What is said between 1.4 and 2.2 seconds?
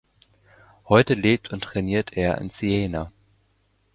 und trainiert